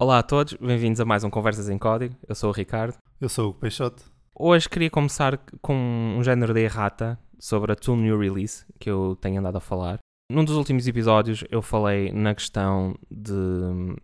[0.00, 2.14] Olá a todos, bem-vindos a mais um Conversas em Código.
[2.28, 2.96] Eu sou o Ricardo.
[3.20, 4.04] Eu sou o Peixoto.
[4.32, 5.74] Hoje queria começar com
[6.16, 9.98] um género de errata sobre a Tool New Release que eu tenho andado a falar.
[10.30, 13.34] Num dos últimos episódios eu falei na questão de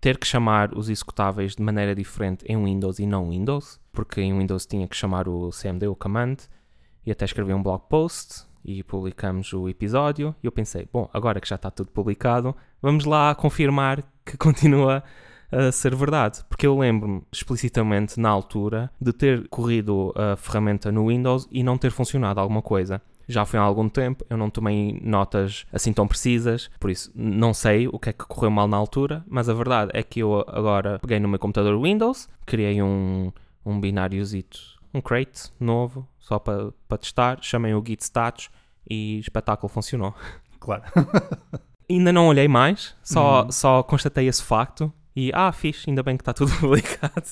[0.00, 4.36] ter que chamar os executáveis de maneira diferente em Windows e não Windows, porque em
[4.36, 6.38] Windows tinha que chamar o CMD, o command,
[7.06, 10.34] e até escrevi um blog post e publicamos o episódio.
[10.42, 12.52] E eu pensei, bom, agora que já está tudo publicado,
[12.82, 15.04] vamos lá confirmar que continua
[15.54, 16.44] a ser verdade.
[16.48, 21.78] Porque eu lembro-me explicitamente na altura de ter corrido a ferramenta no Windows e não
[21.78, 23.00] ter funcionado alguma coisa.
[23.26, 27.54] Já foi há algum tempo, eu não tomei notas assim tão precisas, por isso não
[27.54, 30.44] sei o que é que correu mal na altura, mas a verdade é que eu
[30.46, 33.32] agora peguei no meu computador Windows, criei um,
[33.64, 34.58] um bináriozito,
[34.92, 38.50] um crate novo, só para pa testar, chamei o git status
[38.88, 40.14] e espetáculo funcionou.
[40.60, 40.82] Claro.
[41.88, 43.52] Ainda não olhei mais, só, uhum.
[43.52, 47.24] só constatei esse facto e, ah, fixe, ainda bem que está tudo publicado.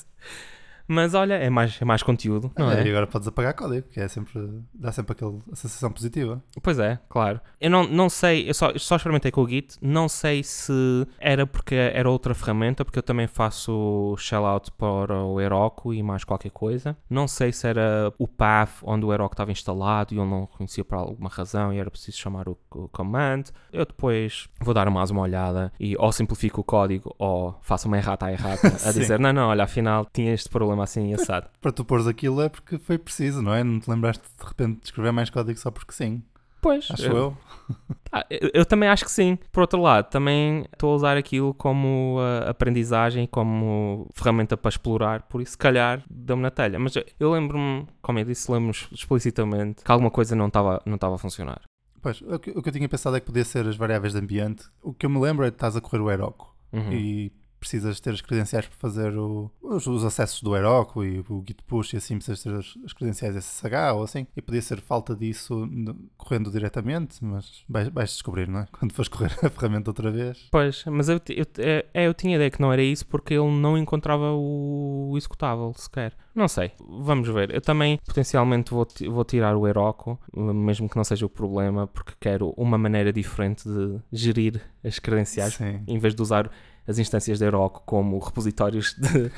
[0.87, 2.81] Mas olha, é mais, é mais conteúdo, não é?
[2.81, 2.87] é?
[2.87, 6.43] E agora podes apagar código, que é sempre, dá sempre aquela sensação positiva.
[6.63, 7.41] Pois é, claro.
[7.61, 10.73] Eu não, não sei, eu só, só experimentei com o Git, não sei se
[11.19, 16.25] era porque era outra ferramenta, porque eu também faço shell-out para o Heroku e mais
[16.25, 16.97] qualquer coisa.
[17.09, 20.85] Não sei se era o path onde o Heroku estava instalado e eu não conhecia
[20.85, 23.45] por alguma razão e era preciso chamar o, o command.
[23.73, 27.97] Eu depois vou dar mais uma olhada e ou simplifico o código ou faço uma
[27.97, 31.49] errata à errata a dizer, não, não, olha, afinal tinha este problema problema assim assado.
[31.61, 33.63] Para tu pôres aquilo é porque foi preciso, não é?
[33.63, 36.23] Não te lembraste de repente de escrever mais código só porque sim.
[36.61, 36.89] Pois.
[36.91, 37.17] Acho eu.
[37.17, 37.37] Eu.
[38.15, 38.67] Ah, eu, eu.
[38.67, 39.39] também acho que sim.
[39.51, 45.23] Por outro lado, também estou a usar aquilo como uh, aprendizagem, como ferramenta para explorar,
[45.23, 46.79] por isso, se calhar, deu-me na telha.
[46.79, 51.17] Mas eu lembro-me, como eu disse, lembro-me explicitamente que alguma coisa não estava não a
[51.17, 51.63] funcionar.
[52.03, 54.19] Pois, o que, o que, eu tinha pensado é que podia ser as variáveis de
[54.19, 54.67] ambiente.
[54.83, 56.55] O que eu me lembro é que estás a correr o Heroku.
[56.71, 56.93] Uhum.
[56.93, 61.45] E precisas ter as credenciais para fazer o, os, os, acessos do Heroku e o
[61.47, 64.27] Git push e assim precisas ter as, as, credenciais SSH ou assim.
[64.37, 68.67] E podia ser falta disso no, correndo diretamente, mas vais, vais, descobrir, não é?
[68.77, 70.49] Quando fores correr a ferramenta outra vez.
[70.51, 73.51] Pois, mas eu, eu, é, é, eu tinha ideia que não era isso porque ele
[73.51, 76.17] não encontrava o, o executável sequer.
[76.35, 77.55] Não sei, vamos ver.
[77.55, 82.13] Eu também potencialmente vou, vou tirar o Heroku, mesmo que não seja o problema, porque
[82.19, 85.83] quero uma maneira diferente de gerir as credenciais Sim.
[85.87, 86.51] em vez de usar
[86.87, 89.31] as instâncias da Heroku como repositórios de,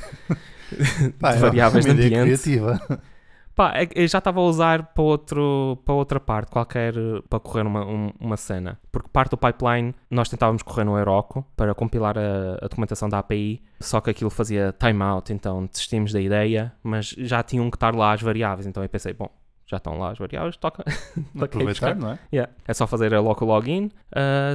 [1.19, 2.23] Pá, de é variáveis de ambiente.
[2.23, 2.81] Criativa.
[3.55, 6.95] Pá, é eu já estava a usar para, outro, para outra parte, qualquer,
[7.29, 7.85] para correr uma,
[8.19, 8.81] uma cena.
[8.91, 13.21] Porque parte do pipeline nós tentávamos correr no Heroku para compilar a, a documentação da
[13.21, 17.95] API, só que aquilo fazia timeout, então desistimos da ideia, mas já tinham que estar
[17.95, 19.31] lá as variáveis, então eu pensei, bom,
[19.75, 20.85] já estão lá as variáveis, toca.
[21.41, 22.19] Aproveitar, não é?
[22.33, 22.53] Yeah.
[22.67, 23.91] É só fazer a local login,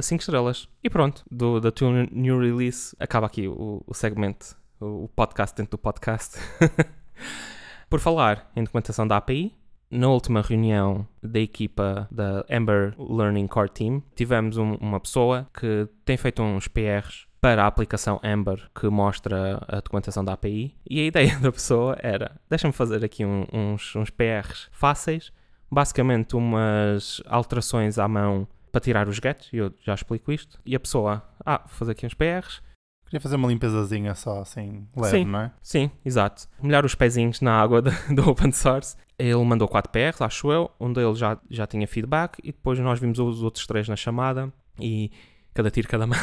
[0.02, 0.68] 5 uh, estrelas.
[0.82, 5.56] E pronto, do, da tua new release acaba aqui o, o segmento, o, o podcast
[5.56, 6.38] dentro do podcast.
[7.88, 9.54] Por falar em documentação da API,
[9.90, 15.88] na última reunião da equipa da Ember Learning Core Team, tivemos um, uma pessoa que
[16.04, 20.76] tem feito uns PRs para a aplicação Ember que mostra a documentação da API.
[20.88, 25.32] E a ideia da pessoa era: deixa-me fazer aqui um, uns, uns PRs fáceis,
[25.70, 30.60] basicamente umas alterações à mão para tirar os gets, e eu já explico isto.
[30.64, 32.62] E a pessoa, ah, vou fazer aqui uns PRs.
[33.06, 35.52] Queria fazer uma limpezazinha só assim, leve, sim, não é?
[35.60, 36.46] Sim, exato.
[36.62, 37.82] Molhar os pezinhos na água
[38.14, 38.96] do open source.
[39.18, 40.70] Ele mandou 4 PRs, acho eu.
[40.80, 44.52] Um deles já, já tinha feedback e depois nós vimos os outros três na chamada
[44.78, 45.10] e
[45.52, 46.16] cada tiro, cada mão.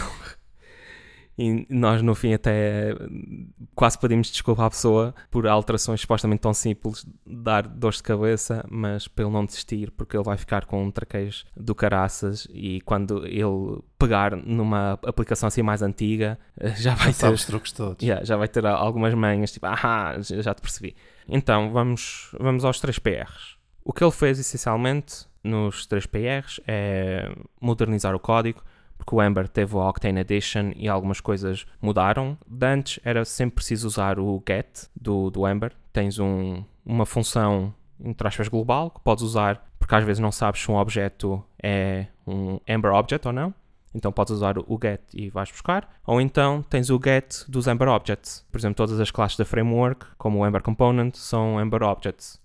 [1.37, 2.95] E nós, no fim, até
[3.75, 9.07] quase pedimos desculpa à pessoa por alterações supostamente tão simples, dar dores de cabeça, mas
[9.07, 13.23] para ele não desistir, porque ele vai ficar com um traquejo do caraças e quando
[13.27, 16.39] ele pegar numa aplicação assim mais antiga,
[16.75, 17.33] já vai já ter.
[17.33, 18.03] os truques todos.
[18.03, 20.95] Yeah, já vai ter algumas manhas, tipo, ah, já te percebi.
[21.27, 23.57] Então, vamos, vamos aos 3 PRs.
[23.85, 27.31] O que ele fez essencialmente nos 3 PRs é
[27.61, 28.61] modernizar o código
[28.97, 32.37] porque o Ember teve o Octane Edition e algumas coisas mudaram.
[32.47, 35.71] De antes era sempre preciso usar o get do, do Ember.
[35.93, 37.73] Tens um, uma função,
[38.03, 42.07] entre aspas, global que podes usar porque às vezes não sabes se um objeto é
[42.27, 43.53] um Ember Object ou não.
[43.95, 45.89] Então podes usar o get e vais buscar.
[46.05, 48.45] Ou então tens o get dos Ember Objects.
[48.51, 52.39] Por exemplo, todas as classes da framework, como o Ember Component, são Ember Objects.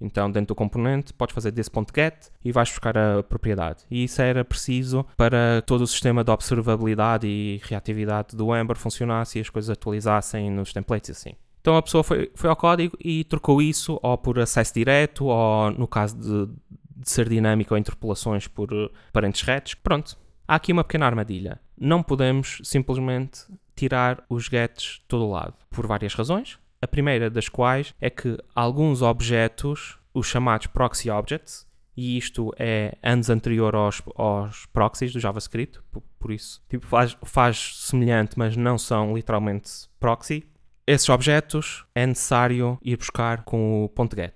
[0.00, 3.84] Então, dentro do componente, podes fazer desse.get e vais buscar a propriedade.
[3.90, 9.38] E isso era preciso para todo o sistema de observabilidade e reatividade do Ember funcionasse
[9.38, 11.32] e as coisas atualizassem nos templates assim.
[11.60, 15.70] Então a pessoa foi, foi ao código e trocou isso ou por acesso direto ou,
[15.72, 16.52] no caso de,
[16.96, 18.70] de ser dinâmico, ou interpolações por
[19.12, 19.74] parentes retos.
[19.74, 20.16] Pronto.
[20.46, 21.60] Há aqui uma pequena armadilha.
[21.78, 23.40] Não podemos simplesmente
[23.76, 26.58] tirar os gets todo o lado, por várias razões.
[26.80, 31.66] A primeira das quais é que alguns objetos, os chamados proxy objects,
[31.96, 37.16] e isto é anos anterior aos, aos proxies do JavaScript, por, por isso tipo, faz,
[37.24, 40.48] faz semelhante, mas não são literalmente proxy.
[40.86, 44.32] Esses objetos é necessário ir buscar com o .get.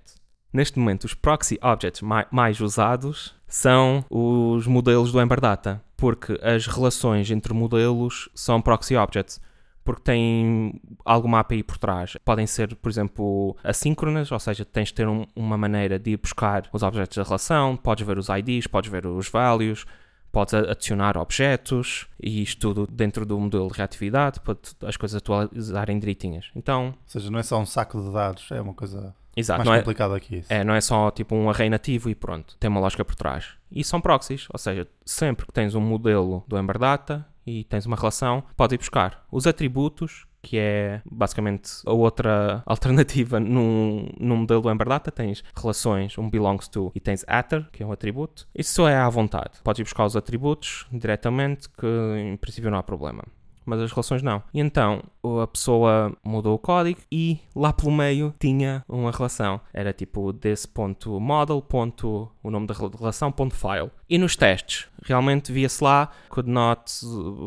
[0.51, 6.37] Neste momento, os proxy objects mais, mais usados são os modelos do Ember Data, porque
[6.43, 9.39] as relações entre modelos são proxy objects
[9.83, 12.17] porque têm alguma API por trás.
[12.23, 16.17] Podem ser, por exemplo, assíncronas, ou seja, tens de ter um, uma maneira de ir
[16.17, 19.85] buscar os objetos da relação, podes ver os IDs, podes ver os values,
[20.31, 24.57] podes adicionar objetos e isto tudo dentro do modelo de reatividade para
[24.87, 26.49] as coisas atualizarem direitinhas.
[26.55, 29.69] Então, ou seja, não é só um saco de dados, é uma coisa Exato, mais
[29.69, 30.51] não complicada é, que isso.
[30.51, 33.51] É, não é só tipo um array nativo e pronto, tem uma lógica por trás.
[33.71, 37.85] E são proxies, ou seja, sempre que tens um modelo do Ember Data e tens
[37.85, 44.37] uma relação, podes ir buscar os atributos, que é basicamente a outra alternativa num, num
[44.37, 45.11] modelo Ember Data.
[45.11, 48.47] Tens relações, um belongs to, e tens atter, que é um atributo.
[48.53, 49.61] Isso é à vontade.
[49.63, 51.87] Podes ir buscar os atributos diretamente, que
[52.17, 53.23] em princípio não há problema
[53.65, 54.41] mas as relações não.
[54.53, 55.03] E então
[55.41, 59.59] a pessoa mudou o código e lá pelo meio tinha uma relação.
[59.73, 61.61] Era tipo desse.model.
[61.61, 63.91] Ponto, o nome da relação, ponto file.
[64.09, 66.91] E nos testes, realmente via-se lá could not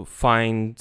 [0.07, 0.77] find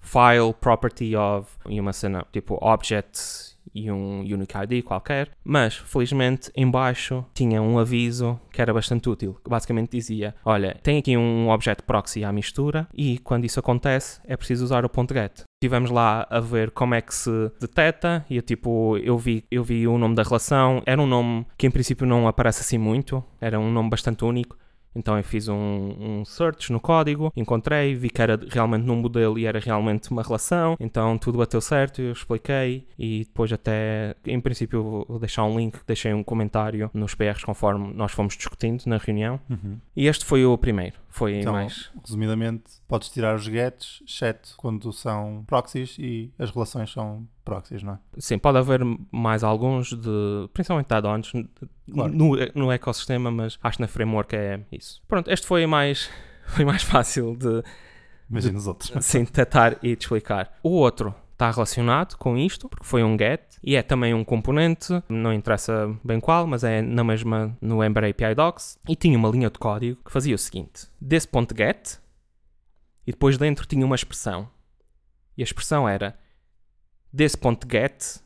[0.00, 6.50] file property of e uma cena tipo object e um Unique ID qualquer, mas felizmente
[6.56, 11.48] embaixo tinha um aviso que era bastante útil, que basicamente dizia, olha, tem aqui um
[11.48, 15.42] objeto proxy à mistura e quando isso acontece é preciso usar o ponto .get.
[15.62, 19.62] Estivemos lá a ver como é que se detecta e eu, tipo, eu vi, eu
[19.62, 23.22] vi o nome da relação, era um nome que em princípio não aparece assim muito,
[23.40, 24.56] era um nome bastante único,
[24.94, 25.54] então eu fiz um,
[25.98, 30.22] um, search no código, encontrei, vi que era realmente num modelo e era realmente uma
[30.22, 35.58] relação, então tudo bateu certo, eu expliquei e depois até, em princípio vou deixar um
[35.58, 39.40] link, deixei um comentário nos PRs conforme nós fomos discutindo na reunião.
[39.48, 39.78] Uhum.
[39.94, 41.90] E este foi o primeiro, foi então, mais...
[42.04, 47.92] Resumidamente, podes tirar os gets, exceto quando são proxies e as relações são proxies, não
[47.92, 47.98] é?
[48.18, 48.80] Sim, pode haver
[49.12, 51.30] mais alguns, de, principalmente add-ons
[51.92, 52.12] claro.
[52.12, 55.00] no, no ecossistema, mas acho que na framework é isso.
[55.06, 56.10] Pronto, este foi mais,
[56.48, 57.62] foi mais fácil de.
[58.28, 58.92] Imagina os outros.
[59.06, 60.52] Sim, detectar e de explicar.
[60.60, 65.00] O outro está relacionado com isto, porque foi um get e é também um componente,
[65.08, 69.28] não interessa bem qual, mas é na mesma no Ember API Docs e tinha uma
[69.28, 72.00] linha de código que fazia o seguinte: desse ponto get
[73.06, 74.50] e depois dentro tinha uma expressão.
[75.36, 76.18] E a expressão era
[77.12, 78.20] desse ponto get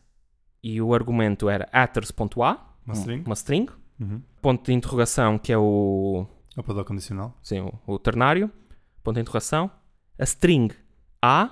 [0.62, 3.68] e o argumento era atters.a, uma string, uma string.
[3.98, 4.20] Uhum.
[4.42, 6.26] ponto de interrogação que é o...
[6.56, 7.38] O operador condicional.
[7.42, 8.50] Sim, o, o ternário,
[9.02, 9.70] ponto de interrogação,
[10.18, 10.74] a string
[11.22, 11.50] a,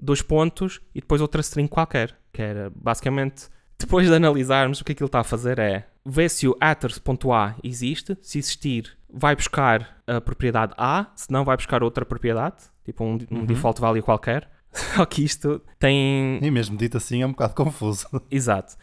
[0.00, 4.92] dois pontos e depois outra string qualquer, que era basicamente, depois de analisarmos o que
[4.92, 10.20] aquilo está a fazer é ver se o atters.a existe, se existir vai buscar a
[10.20, 13.46] propriedade A, se não vai buscar outra propriedade, tipo um, um uhum.
[13.46, 14.48] default value qualquer,
[14.96, 16.38] Só que isto tem.
[16.42, 18.06] E mesmo dito assim é um bocado confuso.
[18.30, 18.76] Exato.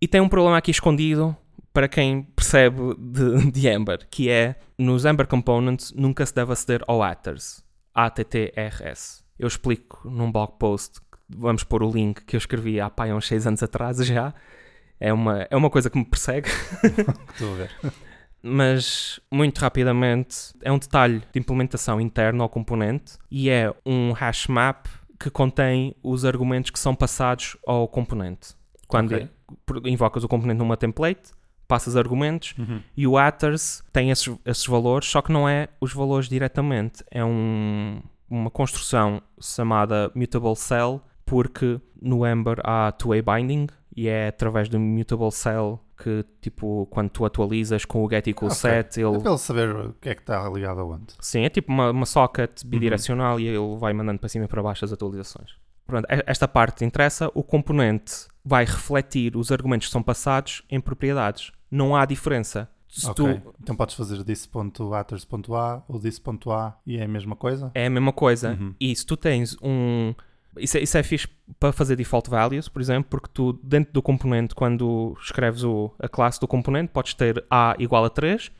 [0.00, 1.36] E tem um problema aqui escondido
[1.72, 6.82] para quem percebe de, de Ember, que é nos Ember Components nunca se deve aceder
[6.86, 7.64] ao attrs.
[7.94, 9.24] ATTRS.
[9.38, 13.26] Eu explico num blog post, vamos pôr o link que eu escrevi há pai, uns
[13.26, 14.34] 6 anos atrás já.
[15.00, 16.48] É uma, é uma coisa que me persegue.
[17.32, 17.70] Estou a ver.
[18.46, 24.48] Mas muito rapidamente é um detalhe de implementação interna ao componente e é um hash
[24.48, 24.86] map
[25.18, 28.54] que contém os argumentos que são passados ao componente.
[28.86, 29.28] Quando okay.
[29.86, 31.32] invocas o componente numa template,
[31.66, 32.82] passas argumentos uhum.
[32.94, 37.02] e o atters tem esses, esses valores, só que não é os valores diretamente.
[37.10, 44.28] É um, uma construção chamada mutable cell, porque no Ember há two-way binding e é
[44.28, 48.60] através do mutable cell que, tipo, quando tu atualizas com o get equal okay.
[48.60, 49.16] set, ele...
[49.16, 51.14] É para ele saber o que é que está ligado aonde.
[51.20, 52.70] Sim, é tipo uma, uma socket uhum.
[52.70, 53.40] bidirecional uhum.
[53.40, 55.52] e ele vai mandando para cima e para baixo as atualizações.
[55.86, 57.30] Pronto, esta parte interessa.
[57.34, 61.52] O componente vai refletir os argumentos que são passados em propriedades.
[61.70, 62.68] Não há diferença.
[62.88, 63.40] Se okay.
[63.40, 63.54] tu...
[63.60, 67.70] Então podes fazer this.atters.a ou this.a e é a mesma coisa?
[67.74, 68.52] É a mesma coisa.
[68.52, 68.74] Uhum.
[68.80, 70.14] E se tu tens um
[70.58, 74.02] isso é, isso é fixe para fazer default values, por exemplo, porque tu, dentro do
[74.02, 78.50] componente, quando escreves o, a classe do componente, podes ter A igual a 3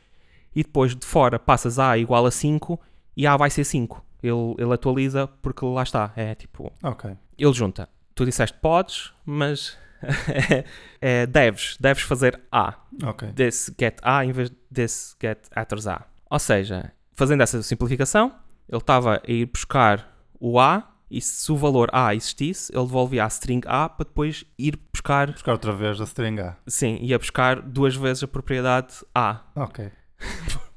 [0.54, 2.80] e depois de fora passas A igual a 5
[3.16, 4.04] e A vai ser 5.
[4.22, 6.12] Ele, ele atualiza porque lá está.
[6.16, 6.72] É tipo.
[6.82, 7.10] Ok.
[7.38, 7.88] Ele junta.
[8.14, 9.76] Tu disseste podes, mas
[11.00, 11.76] é, deves.
[11.78, 12.74] Deves fazer A.
[13.04, 13.28] Ok.
[13.32, 16.06] Desse get A em vez desse get atters A.
[16.30, 18.34] Ou seja, fazendo essa simplificação,
[18.68, 20.10] ele estava a ir buscar
[20.40, 24.44] o A e se o valor A existisse, ele devolvia a string A para depois
[24.58, 25.30] ir buscar.
[25.30, 26.56] Buscar outra vez a string A.
[26.66, 29.40] Sim, ia buscar duas vezes a propriedade A.
[29.54, 29.92] Ok.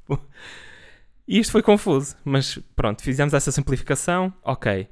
[1.28, 4.88] e isto foi confuso, mas pronto, fizemos essa simplificação, ok.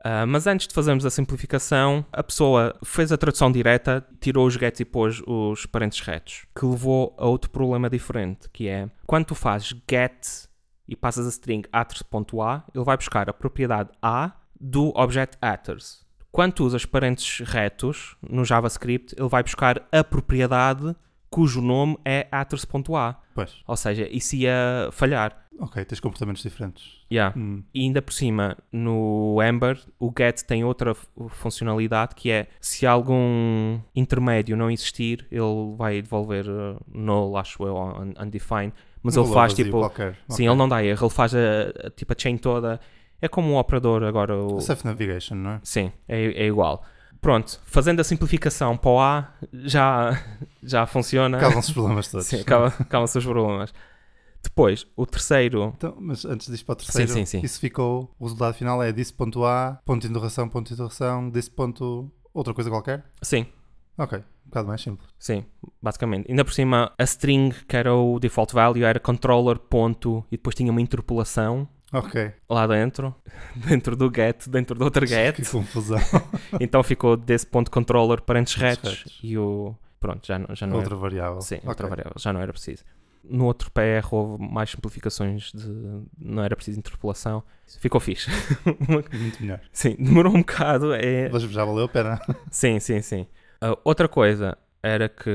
[0.00, 4.54] Uh, mas antes de fazermos a simplificação, a pessoa fez a tradução direta, tirou os
[4.54, 9.26] gets e pôs os parentes retos, que levou a outro problema diferente, que é quando
[9.26, 10.48] tu fazes get
[10.88, 16.04] e passas a string atters.a, ele vai buscar a propriedade A do objeto atters.
[16.30, 20.94] Quando tu usas parentes retos no JavaScript, ele vai buscar a propriedade
[21.28, 23.16] cujo nome é atters.a.
[23.34, 23.56] Pois.
[23.66, 25.36] Ou seja, isso ia falhar.
[25.58, 27.00] Ok, tens comportamentos diferentes.
[27.12, 27.36] Yeah.
[27.38, 27.62] Hum.
[27.74, 30.94] E ainda por cima, no Ember, o get tem outra
[31.28, 37.76] funcionalidade que é se algum intermédio não existir, ele vai devolver uh, null, acho eu,
[37.76, 38.72] un undefined.
[39.02, 39.80] Mas Um ele faz tipo.
[39.80, 40.46] Sim, Ok.
[40.46, 41.38] ele não dá erro, ele faz a,
[41.86, 42.80] a- tipo a chain toda.
[43.22, 44.36] É como um operador agora.
[44.36, 44.60] O...
[44.60, 45.60] Safe Navigation, não é?
[45.62, 46.82] Sim, é, é igual.
[47.20, 50.18] Pronto, fazendo a simplificação para o A, já,
[50.62, 51.36] já funciona.
[51.36, 52.26] Acabam-se os problemas todos.
[52.26, 53.74] Sim, acaba- acabam-se os problemas.
[54.42, 55.74] Depois, o terceiro.
[55.76, 57.40] Então, mas antes disso para o terceiro, sim, sim.
[57.44, 62.10] isso ficou, o resultado final é this.a, ponto de interrogação, ponto de interrogação, this ponto,
[62.32, 63.04] outra coisa qualquer?
[63.20, 63.46] Sim,
[63.98, 65.06] Ok, um bocado mais simples.
[65.18, 65.44] sim,
[65.82, 66.26] basicamente.
[66.30, 70.54] Ainda por cima, a string, que era o default value, era controller ponto e depois
[70.56, 73.14] tinha uma interpolação Ok, lá dentro,
[73.56, 75.34] dentro do get, dentro do outro get.
[75.36, 75.98] que confusão.
[76.60, 79.20] então ficou desse ponto controller parentes retos retos.
[79.22, 79.74] e o.
[79.98, 81.00] Pronto, já não, já não outra era.
[81.00, 81.40] variável.
[81.40, 81.68] Sim, Ok.
[81.68, 82.84] outra variável, já não era preciso.
[83.22, 85.68] No outro PR houve mais simplificações de.
[86.18, 87.42] Não era preciso interpolação.
[87.78, 88.30] Ficou fixe.
[88.88, 89.60] Muito melhor.
[89.72, 90.94] sim, demorou um bocado.
[90.94, 91.28] É...
[91.28, 92.18] Mas já valeu a pena.
[92.50, 93.26] Sim, sim, sim.
[93.62, 95.30] Uh, outra coisa era que.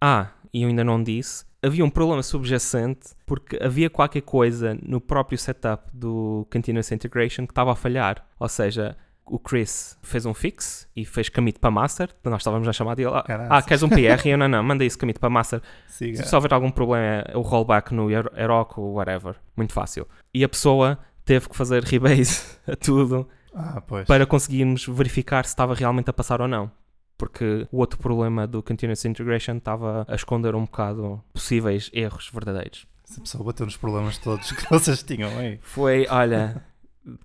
[0.00, 1.44] Ah, e eu ainda não disse.
[1.62, 7.52] Havia um problema subjacente porque havia qualquer coisa no próprio setup do Continuous Integration que
[7.52, 8.24] estava a falhar.
[8.38, 8.96] Ou seja,
[9.26, 12.10] o Chris fez um fix e fez commit para master.
[12.24, 13.10] Nós estávamos a chamar dele.
[13.12, 13.54] Ah, Caraca.
[13.56, 14.24] ah, queres um PR?
[14.24, 15.60] E eu não, não, manda isso commit para master.
[15.88, 16.22] Siga.
[16.24, 19.34] Se houver algum problema, é o rollback no Her- Heroku ou whatever.
[19.56, 20.06] Muito fácil.
[20.32, 25.74] E a pessoa teve que fazer rebase a tudo Ah, para conseguirmos verificar se estava
[25.74, 26.70] realmente a passar ou não.
[27.18, 32.86] Porque o outro problema do Continuous Integration estava a esconder um bocado possíveis erros verdadeiros.
[33.04, 35.58] Essa pessoa bateu nos problemas todos que vocês tinham aí.
[35.60, 36.64] Foi, olha,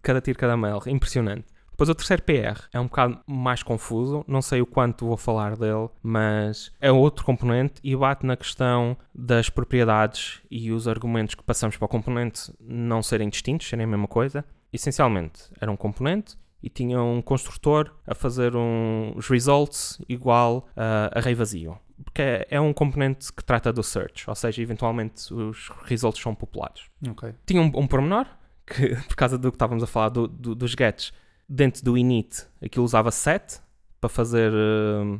[0.02, 0.82] cada tiro, cada mel.
[0.88, 1.46] Impressionante.
[1.74, 5.58] Depois o terceiro PR é um bocado mais confuso, não sei o quanto vou falar
[5.58, 11.44] dele, mas é outro componente e bate na questão das propriedades e os argumentos que
[11.44, 14.46] passamos para o componente não serem distintos, serem a mesma coisa.
[14.72, 21.36] Essencialmente, era um componente e tinha um construtor a fazer os results igual a array
[21.36, 21.78] vazio.
[22.04, 26.34] Porque é, é um componente que trata do search, ou seja, eventualmente os results são
[26.34, 27.34] populados Ok.
[27.46, 28.26] tinha um, um pormenor,
[28.66, 31.12] que por causa do que estávamos a falar do, do- dos gets,
[31.48, 33.60] dentro do init, aquilo usava set
[34.02, 35.20] para fazer hum,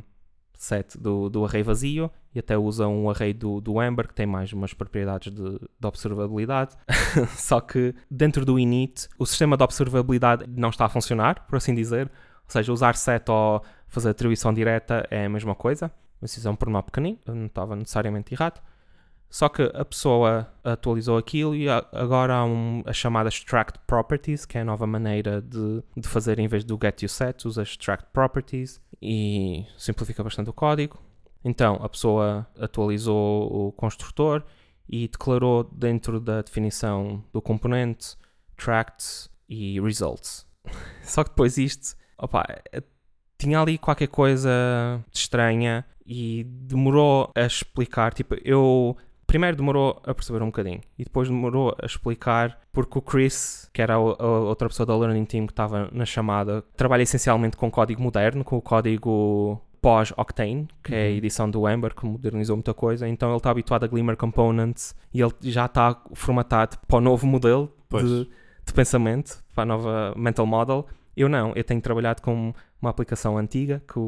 [0.64, 4.26] set do, do array vazio e até usa um array do, do Ember que tem
[4.26, 6.76] mais umas propriedades de, de observabilidade.
[7.36, 11.74] Só que dentro do init, o sistema de observabilidade não está a funcionar, por assim
[11.74, 12.06] dizer.
[12.06, 15.90] Ou seja, usar set ou fazer atribuição direta é a mesma coisa.
[16.20, 18.60] Mas isso é um pormenor pequenino, não estava necessariamente errado.
[19.30, 24.56] Só que a pessoa atualizou aquilo e agora há um, as chamadas tracked properties, que
[24.56, 28.10] é a nova maneira de, de fazer em vez do get o set, usa tracked
[28.12, 31.02] properties e simplifica bastante o código.
[31.44, 34.44] Então a pessoa atualizou o construtor
[34.88, 38.16] e declarou dentro da definição do componente
[38.56, 40.46] tracked e results.
[41.02, 42.82] Só que depois isto, opa, eh,
[43.36, 44.50] tinha ali qualquer coisa
[45.10, 48.12] de estranha e demorou a explicar.
[48.14, 48.96] Tipo, eu
[49.34, 53.82] primeiro demorou a perceber um bocadinho e depois demorou a explicar porque o Chris, que
[53.82, 57.68] era a, a outra pessoa da Learning Team que estava na chamada, trabalha essencialmente com
[57.68, 61.16] código moderno, com o código pós-Octane, que é a Uhum.
[61.16, 63.08] edição do Ember, que modernizou muita coisa.
[63.08, 67.26] Então ele está habituado a Glimmer Components e ele já está formatado para o novo
[67.26, 68.30] modelo de,
[68.64, 70.86] de pensamento, para a nova mental model.
[71.16, 73.98] Eu não, eu tenho trabalhado com uma aplicação antiga que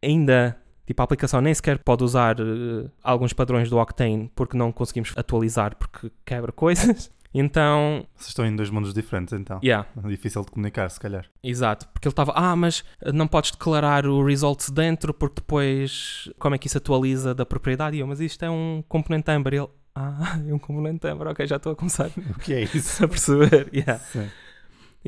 [0.00, 4.70] ainda, tipo, a aplicação nem sequer pode usar eh, alguns padrões do Octane porque não
[4.72, 7.10] conseguimos atualizar porque quebra coisas.
[7.38, 9.60] Então, Vocês estão em dois mundos diferentes então.
[9.62, 11.26] yeah, É difícil de comunicar, se calhar.
[11.42, 11.86] exato.
[11.88, 16.58] Porque ele estava, ah, mas não podes declarar o results dentro porque depois como é
[16.58, 17.94] que isso atualiza da propriedade?
[17.96, 19.52] E eu, mas isto é um componente Ember.
[19.52, 22.62] E ele, ah, é um componente Ember, ok, já estou a começar O que é
[22.62, 23.04] isso?
[23.04, 23.68] a perceber.
[23.70, 23.98] Yeah.
[23.98, 24.30] Sim.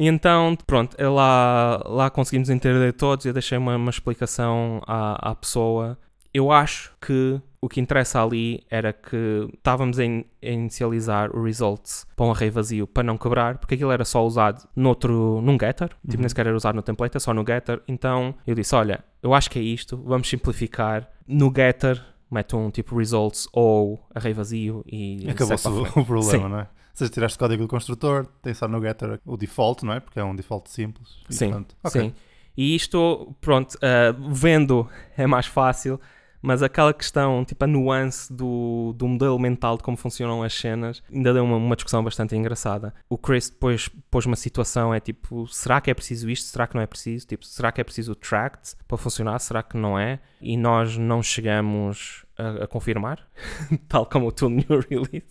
[0.01, 3.27] E então, pronto, eu lá, lá conseguimos entender todos.
[3.27, 5.99] Eu deixei uma, uma explicação à, à pessoa
[6.33, 11.43] Eu acho que o que interessa ali era que estávamos a, in a inicializar o
[11.43, 15.59] results para um array vazio para não quebrar, porque aquilo era só usado noutro, num
[15.59, 16.21] getter, tipo, Uhum.
[16.21, 17.83] nem sequer era usado no template, é só no getter.
[17.89, 21.11] Então eu disse: Olha, eu acho que é isto, vamos simplificar.
[21.27, 22.01] No getter,
[22.31, 26.49] mete um tipo results ou array vazio e Acabou-se o, problema, Sim.
[26.49, 26.69] não é?
[26.95, 30.01] Se tiraste o código do construtor, tem só no getter o default, não é?
[30.01, 31.23] Porque é um default simples.
[31.31, 31.77] E Sim, pronto.
[31.85, 32.01] Ok.
[32.01, 32.15] Sim.
[32.57, 36.01] E isto, pronto, ah, vendo é mais fácil,
[36.41, 41.03] mas aquela questão, tipo a nuance do, do modelo mental de como funcionam as cenas,
[41.13, 42.95] ainda deu uma, uma discussão bastante engraçada.
[43.09, 46.47] O Chris depois pôs uma situação, é tipo, será que é preciso isto?
[46.47, 47.27] Será que não é preciso?
[47.27, 49.39] Tipo, será que é preciso o tract para funcionar?
[49.41, 50.21] Será que não é?
[50.41, 53.19] E nós não chegamos a, a confirmar,
[53.89, 55.27] tal como o Tool New Release.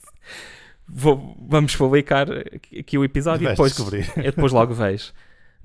[0.89, 3.73] Vou- vamos publicar aqui o episódio e depois,
[4.31, 5.11] depois logo vejo.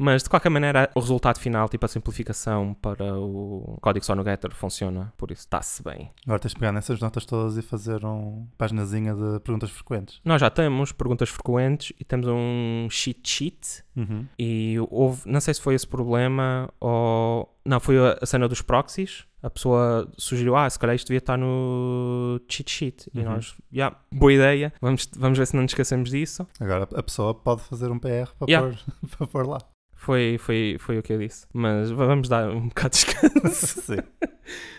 [0.02, 4.24] Mas de qualquer maneira, o resultado final, tipo a simplificação para o código só no
[4.24, 6.10] Getter, funciona, por isso está-se bem.
[6.24, 10.20] Agora tens de pegar nessas notas todas e fazer uma paginazinha de perguntas frequentes.
[10.24, 13.84] Nós já temos perguntas frequentes e temos um cheat sheet.
[13.94, 14.26] Uhum.
[14.38, 17.48] E houve, não sei se foi esse problema ou.
[17.64, 19.24] Não, foi a, cena dos proxies.
[19.40, 23.10] A pessoa sugeriu, ah, se calhar isto devia estar no cheat sheet.
[23.14, 23.24] E Uhum.
[23.24, 26.46] nós, yeah, boa ideia, vamos, vamos ver se não nos esquecemos disso.
[26.60, 28.76] Agora a pessoa pode fazer um PR para, Yeah.
[29.00, 29.58] pôr, para pôr lá.
[30.02, 31.46] Foi, foi, foi o que eu disse.
[31.52, 33.80] Mas vamos dar um bocado de descanso.
[33.86, 33.96] Sim.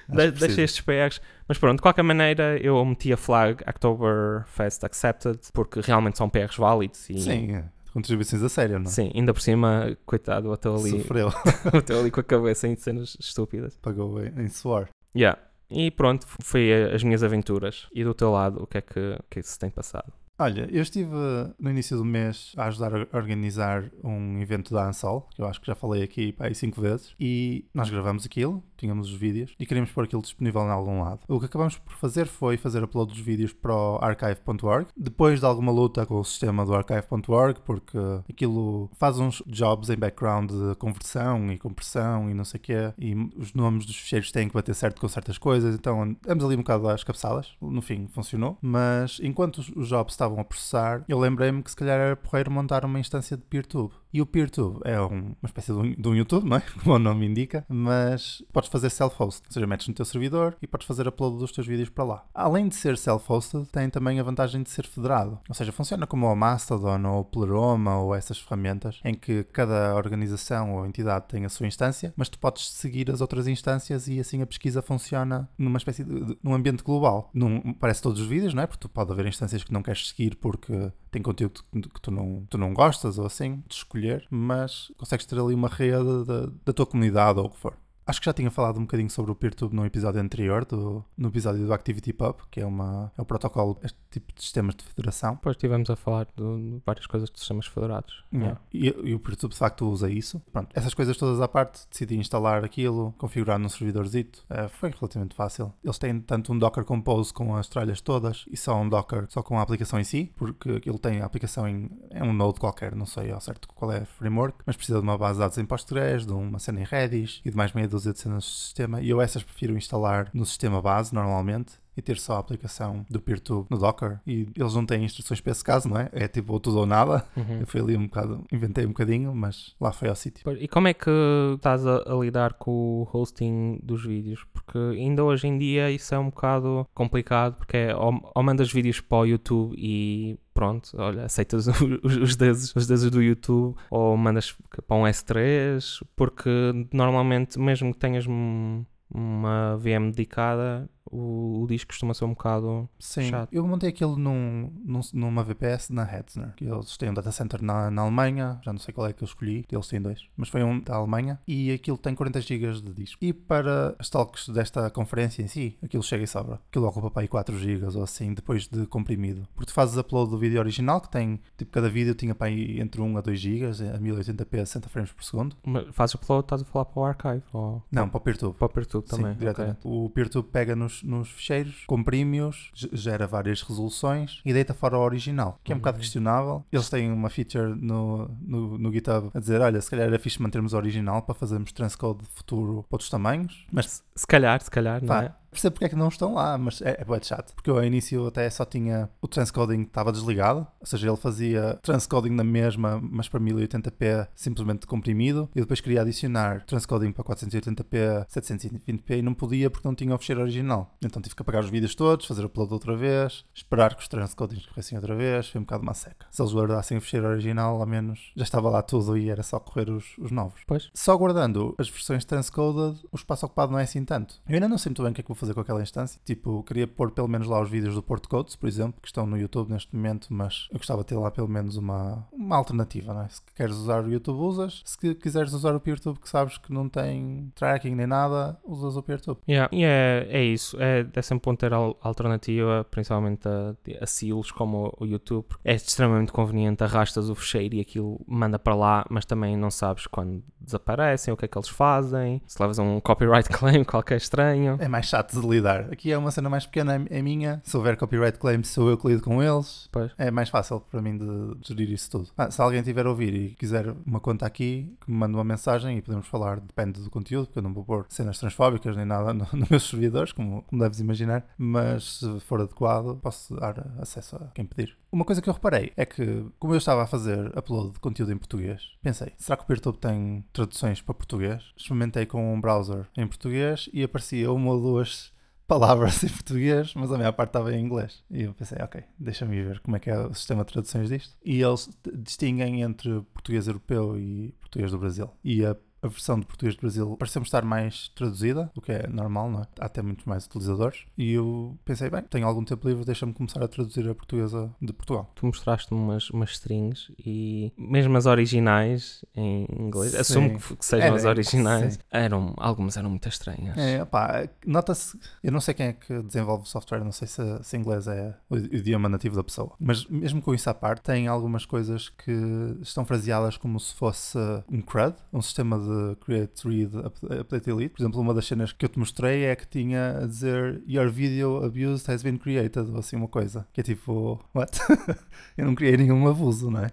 [0.09, 1.21] De deixei estes PRs.
[1.47, 6.57] Mas pronto, de qualquer maneira, eu meti a flag Oktoberfest Accepted porque realmente são PRs
[6.57, 7.09] válidos.
[7.09, 7.63] E, Sim, é.
[7.93, 8.89] contribuições a sério, não é?
[8.89, 11.29] Sim, ainda por cima, coitado, estou ali, Sofreu,
[11.73, 13.77] estou ali com a cabeça em cenas estúpidas.
[13.81, 14.89] pagou em, em suor.
[15.15, 15.39] Yeah.
[15.71, 17.87] E pronto, foi a- as minhas aventuras.
[17.93, 20.11] E do teu lado, o que é que, é que se tem passado?
[20.37, 21.11] Olha, eu estive
[21.59, 25.61] no início do mês a ajudar a organizar um evento da Ansol, que eu acho
[25.61, 29.53] que já falei aqui pá, aí cinco vezes, e nós gravamos aquilo, tínhamos os vídeos,
[29.59, 31.19] e queríamos pôr aquilo disponível em algum lado.
[31.27, 35.45] O que acabamos por fazer foi fazer upload dos vídeos para o archive.org, depois de
[35.45, 37.97] alguma luta com o sistema do archive.org, porque
[38.27, 42.93] aquilo faz uns jobs em background de conversão e compressão e não sei o quê,
[42.97, 46.55] e os nomes dos ficheiros têm que bater certo com certas coisas, então andamos ali
[46.55, 51.03] um bocado às cabeçadas, no fim funcionou, mas enquanto os, os jobs estavam a processar,
[51.07, 53.93] eu lembrei-me que se calhar era porreiro montar uma instância de PeerTube.
[54.13, 56.61] E o PeerTube é um- uma espécie de um, YouTube, não é?
[56.83, 60.67] Como o nome indica, mas podes fazer self-host, ou seja, metes no teu servidor e
[60.67, 62.25] podes fazer upload dos teus vídeos para lá.
[62.33, 66.27] Além de ser self-hosted, tem também a vantagem de ser federado, ou seja, funciona como
[66.27, 71.45] o Mastodon ou o Pleroma ou essas ferramentas em que cada organização ou entidade tem
[71.45, 75.49] a sua instância, mas tu podes seguir as outras instâncias e assim a pesquisa funciona
[75.57, 77.29] numa espécie de, de- num ambiente global.
[77.33, 78.67] Não parece todos os vídeos, não é?
[78.67, 82.45] Porque tu pode haver instâncias que não queres seguir porque tem conteúdo que tu não,
[82.49, 86.73] tu não gostas ou assim, de escolher, mas consegues ter ali uma rede da- da
[86.73, 87.77] tua comunidade ou o que for.
[88.05, 91.29] Acho que já tinha falado um bocadinho sobre o PeerTube no episódio anterior, do, no
[91.29, 95.35] episódio do ActivityPub, que é, uma, é o protocolo, este tipo de sistemas de federação.
[95.35, 98.23] Depois estivemos a falar de, várias coisas de sistemas federados.
[98.33, 98.59] Yeah.
[98.73, 100.41] E, e o PeerTube de facto usa isso.
[100.51, 104.43] Pronto, essas coisas todas à parte, decidi instalar aquilo, configurar num servidorzito.
[104.49, 105.73] Eh, foi relativamente fácil.
[105.83, 109.41] Eles têm tanto um Docker Compose com as tralhas todas e só um Docker só
[109.41, 112.95] com a aplicação em si, porque ele tem a aplicação em é um node qualquer,
[112.95, 115.65] não sei ao certo qual é framework, mas precisa de uma base de dados em
[115.65, 119.01] Postgres, de uma cena em Redis e de mais meia dúzia de cenas do sistema.
[119.01, 123.19] E eu essas prefiro instalar no sistema base normalmente e ter só a aplicação do
[123.21, 124.19] PeerTube no Docker.
[124.25, 126.09] E eles não têm instruções para esse caso, não é?
[126.11, 127.25] É tipo ou tudo ou nada.
[127.37, 127.59] Uhum.
[127.61, 130.49] Eu fui ali um bocado, inventei um bocadinho, mas lá foi ao sítio.
[130.59, 131.09] E como é que
[131.55, 134.45] estás a, a lidar com o hosting dos vídeos?
[134.53, 138.71] Porque ainda hoje em dia isso é um bocado complicado, porque é, ou, ou mandas
[138.71, 141.67] vídeos para o YouTube e pronto, olha, aceitas
[142.03, 144.55] os, os deuses, os deuses do YouTube, ou mandas
[144.87, 146.49] para um S3, porque
[146.93, 152.89] normalmente, mesmo que tenhas um- uma VM dedicada, o, o disco costuma ser um bocado
[152.99, 153.49] Sim, chato.
[153.51, 157.61] eu montei aquilo num, num- numa VPS na Hetzner, que eles têm um data center
[157.61, 160.49] na, na Alemanha, já não sei qual é que eu escolhi, eles têm dois, mas
[160.49, 163.17] foi um da Alemanha, e aquilo tem 40 GB de disco.
[163.21, 166.59] E para as talks desta conferência em si, aquilo chega e sobra.
[166.69, 169.47] Aquilo ocupa para aí 4 GB ou assim, depois de comprimido.
[169.55, 172.79] Porque tu fazes upload do vídeo original, que tem, tipo, cada vídeo tinha para aí
[172.79, 175.55] entre 1 a 2 GB, a 1080p a 60 frames por segundo.
[175.65, 178.57] Mas Fazes upload, estás a falar para o archive ou Não, para o PeerTube.
[178.57, 179.31] para o PeerTube Sim, também.
[179.31, 179.39] ok.
[179.39, 179.79] diretamente.
[179.83, 185.01] O PeerTube pega nos, nos ficheiros, comprime-os, ge- gera várias resoluções e deita fora o
[185.01, 186.01] original, que é um bocado Uhum.
[186.01, 186.65] questionável.
[186.71, 190.41] Eles têm uma feature no, no, no GitHub a dizer: olha, se calhar era fixe
[190.41, 195.03] mantermos o original para fazermos transcode futuro para outros tamanhos, mas Se calhar, se calhar,
[195.03, 195.33] não é?
[195.53, 197.53] Percebo porque é que não estão lá, mas é, é de chato.
[197.53, 201.79] Porque eu ao início até só tinha o transcoding estava desligado, ou seja, ele fazia
[201.81, 208.27] transcoding na mesma, mas para 1080p simplesmente comprimido, e depois queria adicionar transcoding para 480p,
[208.27, 210.95] 720p e não podia porque não tinha o fecheiro original.
[211.03, 214.07] Então tive que apagar os vídeos todos, fazer o upload outra vez, esperar que os
[214.07, 216.25] transcodings corressem outra vez, foi um bocado uma seca.
[216.31, 219.59] Se eles guardassem o fecheiro original, ao menos já estava lá tudo e era só
[219.59, 220.61] correr os, os novos.
[220.65, 220.89] Pois.
[220.93, 224.41] Só guardando as versões transcoded, o espaço ocupado não é assim tanto.
[224.47, 226.19] Eu ainda não sei muito bem o que é que vou fazer com aquela instância.
[226.25, 229.25] Tipo, queria pôr pelo menos lá os vídeos do Port Codes, por exemplo, que estão
[229.25, 233.13] no YouTube neste momento, mas eu gostava de ter lá pelo menos uma, uma alternativa,
[233.13, 233.27] não é?
[233.29, 234.81] Se queres usar o YouTube, usas.
[234.85, 239.03] Se quiseres usar o PeerTube, que sabes que não tem tracking nem nada, usas o
[239.03, 239.39] PeerTube.
[239.47, 239.69] Yeah.
[239.73, 240.77] E é, é isso.
[240.79, 245.45] É, é sempre bom ter alternativa, principalmente a, a silos como o YouTube.
[245.63, 250.07] É extremamente conveniente, arrastas o fecheiro e aquilo manda para lá, mas também não sabes
[250.07, 254.77] quando desaparecem, o que é que eles fazem, se levas um copyright claim qualquer estranho.
[254.79, 255.91] É mais chato de lidar.
[255.91, 257.61] Aqui é uma cena mais pequena, é minha.
[257.63, 259.89] Se houver copyright claim, sou eu que lido com eles.
[259.91, 260.11] Pois.
[260.17, 262.29] É mais fácil para mim de gerir isso tudo.
[262.37, 265.43] Ah, se alguém tiver a ouvir e quiser uma conta aqui, que me mande uma
[265.43, 269.05] mensagem e podemos falar, depende do conteúdo, porque eu não vou pôr cenas transfóbicas nem
[269.05, 273.93] nada nos no meus servidores, como, como deves imaginar, mas se for adequado, posso dar
[273.99, 274.97] acesso a quem pedir.
[275.11, 278.31] Uma coisa que eu reparei é que, como eu estava a fazer upload de conteúdo
[278.31, 281.71] em português, pensei, será que o PeerTube tem traduções para português?
[281.77, 285.31] Experimentei com um browser em português e aparecia uma ou duas
[285.67, 288.23] palavras em português, mas a maior parte estava em inglês.
[288.29, 291.35] E eu pensei, ok, deixa-me ver como é que é o sistema de traduções disto.
[291.43, 295.29] E eles distinguem entre português europeu e português do Brasil.
[295.43, 299.07] E a a versão de português do Brasil pareceu-me estar mais traduzida, o que é
[299.07, 299.67] normal, não é?
[299.79, 301.05] Há até muitos mais utilizadores.
[301.17, 304.91] E eu pensei, bem, tenho algum tempo livre, deixa-me começar a traduzir a portuguesa de
[304.91, 305.31] Portugal.
[305.33, 310.17] Tu mostraste-me umas, umas strings e mesmo as originais em inglês, sim.
[310.17, 311.99] assumo que, que sejam Era, as originais, sim.
[312.11, 313.77] eram, algumas eram muito estranhas.
[313.77, 317.41] É, pá, nota-se, eu não sei quem é que desenvolve o software, não sei se,
[317.63, 321.27] se inglês é o idioma nativo da pessoa, mas mesmo com isso à parte, tem
[321.27, 324.37] algumas coisas que estão fraseadas como se fosse
[324.69, 326.91] um CRUD, um sistema de Create Read
[327.39, 327.89] Update Elite.
[327.89, 331.09] Por exemplo, uma das cenas que eu te mostrei é que tinha a dizer Your
[331.09, 333.67] video abuse has been created, ou assim uma coisa.
[333.73, 334.79] Que é tipo, what?
[335.57, 336.91] eu não criei nenhum abuso, não é?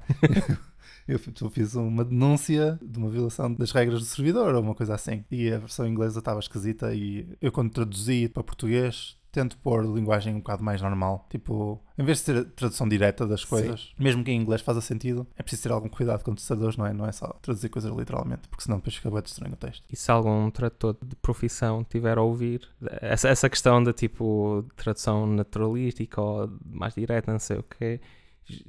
[1.07, 1.19] eu
[1.51, 5.25] fiz uma denúncia de uma violação das regras do servidor ou uma coisa assim.
[5.31, 10.35] E a versão inglesa estava esquisita e eu quando traduzi para português tento pôr linguagem
[10.35, 11.27] um bocado mais normal.
[11.31, 14.03] Tipo, em vez de ter tradução direta das coisas, Sim.
[14.03, 16.87] mesmo que em inglês faça sentido, é preciso ter algum cuidado com os tradutores, não
[16.87, 16.93] é?
[16.93, 19.85] Não é só traduzir coisas literalmente, porque senão depois fica bem estranho o texto.
[19.91, 22.69] E se algum tradutor de profissão tiver a ouvir,
[23.01, 28.01] essa, essa questão da tipo tradução naturalística ou mais direta, não sei o quê,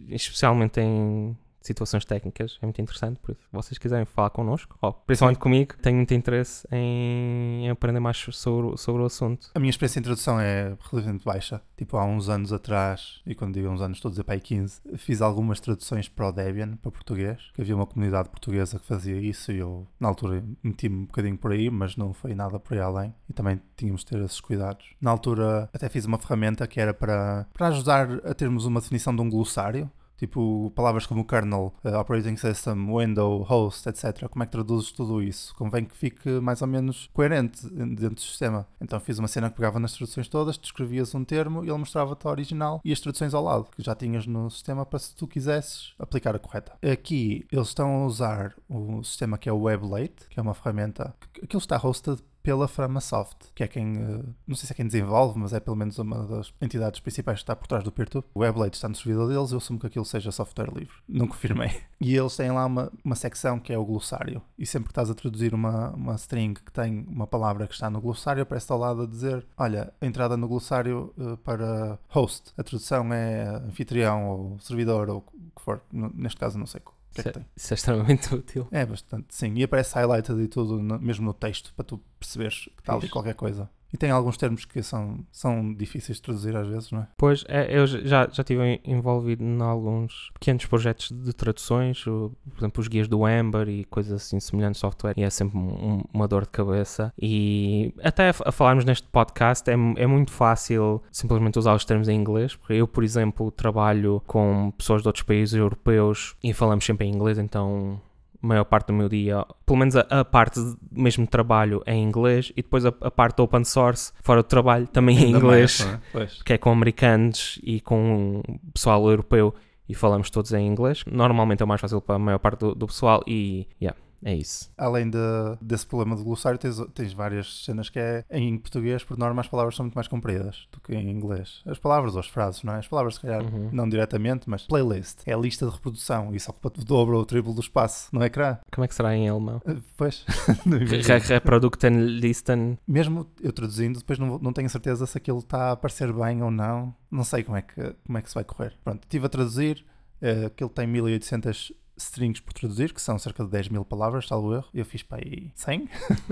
[0.09, 4.93] especialmente em situações técnicas, é muito interessante, por isso, se vocês quiserem falar connosco, ou
[4.93, 9.49] principalmente comigo, tenho muito interesse em aprender mais sobre, sobre o assunto.
[9.53, 11.61] A minha experiência em tradução é relativamente baixa.
[11.77, 14.41] Tipo, há uns anos atrás, e quando digo uns anos, estou a dizer para aí
[14.41, 18.85] 15, fiz algumas traduções para o Debian, para português, que havia uma comunidade portuguesa que
[18.85, 22.59] fazia isso e eu, na altura, meti-me um bocadinho por aí, mas não foi nada
[22.59, 23.13] por aí além.
[23.29, 24.85] E também tínhamos de ter esses cuidados.
[24.99, 29.15] Na altura, até fiz uma ferramenta que era para, para ajudar a termos uma definição
[29.15, 29.89] de um glossário
[30.21, 34.29] Tipo, palavras como kernel, uh, operating system, window, host, etc.
[34.29, 35.51] Como é que traduzes tudo isso?
[35.55, 38.67] Convém que fique mais ou menos coerente dentro do sistema.
[38.79, 41.77] Então fiz uma cena que pegava nas traduções todas, tu escrevias um termo e ele
[41.79, 45.15] mostrava-te a original e as traduções ao lado, que já tinhas no sistema para se
[45.15, 46.73] tu quisesses aplicar a correta.
[46.83, 51.15] Aqui eles estão a usar o sistema que é o WebLate, que é uma ferramenta.
[51.41, 55.37] Aquilo está hosted pela Framasoft, que é quem, eh, não sei se é quem desenvolve,
[55.39, 58.25] mas é pelo menos uma das entidades principais que está por trás do PeerTube.
[58.33, 60.95] O WebLate está no servidor deles, eu assumo que aquilo seja software livre.
[61.07, 61.71] Não confirmei.
[61.99, 64.41] E eles têm lá uma, uma secção que é o glossário.
[64.57, 67.89] E sempre que estás a traduzir uma, uma string que tem uma palavra que está
[67.89, 72.51] no glossário, aparece ao lado a dizer: Olha, a entrada no glossário uh, para host.
[72.57, 75.21] A tradução é anfitrião ou servidor ou o
[75.55, 75.81] que for.
[75.91, 76.81] Neste caso, não sei
[77.13, 78.67] que é que é isso é extremamente útil.
[78.71, 79.53] É bastante, sim.
[79.55, 83.09] E aparece highlighted e tudo, no, mesmo no texto, para tu perceberes que está ali
[83.09, 83.69] qualquer coisa.
[83.93, 87.07] E tem alguns termos que são, são difíceis de traduzir às vezes, não é?
[87.17, 92.81] Pois, é, eu já, já estive envolvido em alguns pequenos projetos de traduções, por exemplo,
[92.81, 96.43] os guias do Ember e coisas assim semelhantes software, e é sempre um, uma dor
[96.43, 97.13] de cabeça.
[97.21, 102.15] E até a falarmos neste podcast, é, é muito fácil simplesmente usar os termos em
[102.15, 107.07] inglês, porque eu, por exemplo, trabalho com pessoas de outros países europeus e falamos sempre
[107.07, 107.99] em inglês, então
[108.41, 111.93] maior parte do meu dia, pelo menos a, a parte de, mesmo de trabalho é
[111.93, 115.21] em inglês e depois a, a parte do open source, fora do trabalho, também é
[115.21, 118.41] em inglês, mais, que é com americanos e com
[118.73, 119.53] pessoal europeu
[119.87, 121.03] e falamos todos em inglês.
[121.05, 124.69] Normalmente é mais fácil para a maior parte do, do pessoal e yeah, É isso.
[124.77, 125.17] Além de,
[125.61, 129.47] desse problema do glossário, tens, tens várias cenas que é em português, por norma, as
[129.47, 131.61] palavras são muito mais compridas do que em inglês.
[131.65, 132.77] As palavras ou as frases, não é?
[132.77, 133.69] As palavras, se calhar, Uhum.
[133.71, 136.33] não diretamente, mas playlist é a lista de reprodução.
[136.35, 138.57] Isso ocupa o dobro ou o triplo do espaço no ecrã.
[138.71, 139.61] Como é que será em alemão?
[139.65, 140.23] Eh, Pois,
[140.65, 141.03] não imagino.
[141.03, 142.77] Re- Reprodukten listen.
[142.87, 146.51] mesmo eu traduzindo, depois não, não tenho certeza se aquilo está a aparecer bem ou
[146.51, 146.93] não.
[147.09, 148.73] Não sei como é que, como é que se vai correr.
[148.83, 149.83] Pronto, estive a traduzir.
[150.21, 154.53] eh, aquilo tem 1800 strings por traduzir, que são cerca de 10 mil palavras, salvo
[154.53, 154.67] erro.
[154.73, 155.89] Eu fiz para aí 100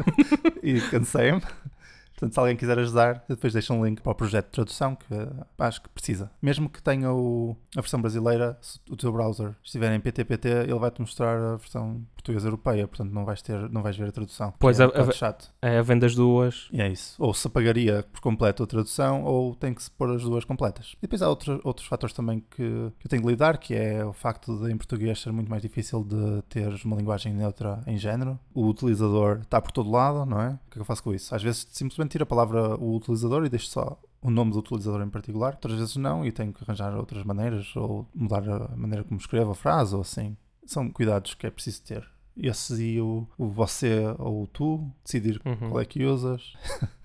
[0.64, 1.42] e cansei-me.
[2.20, 5.14] Portanto, se alguém quiser ajudar, depois deixa um link para o projeto de tradução que
[5.14, 5.30] eh,
[5.60, 6.30] acho que precisa.
[6.42, 10.80] Mesmo que tenha o- a versão brasileira, se o teu browser estiver em PTPT, ele
[10.80, 14.54] vai-te mostrar a versão portuguesa europeia, portanto não vais, ter, não vais ver a tradução.
[14.60, 15.50] Pois, é a- a- chato.
[15.62, 16.68] É a venda das duas.
[16.74, 17.16] E é isso.
[17.18, 20.96] Ou se apagaria por completo a tradução, ou tem que se pôr as duas completas.
[20.98, 22.58] E depois há outros, outros fatores também que,
[23.00, 25.62] que eu tenho de lidar, que é o facto de em português ser muito mais
[25.62, 28.38] difícil de teres uma linguagem neutra em género.
[28.54, 30.60] O utilizador está por todo lado, não é?
[30.70, 31.34] O que é que eu faço com isso?
[31.34, 35.02] Às vezes simplesmente tiro a palavra o utilizador e deixo só o nome do utilizador
[35.02, 35.54] em particular.
[35.54, 39.52] Outras vezes não, e tenho que arranjar outras maneiras, ou mudar a maneira como escrevo
[39.52, 40.38] a frase, ou assim.
[40.66, 42.08] São cuidados que é preciso ter.
[42.38, 45.70] Esse e o, o você ou o tu, decidir Uhum.
[45.72, 46.54] qual é que usas.